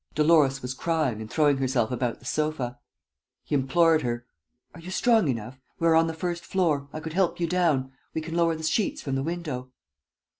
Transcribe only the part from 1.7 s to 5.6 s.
about the sofa. He implored her: "Are you strong enough?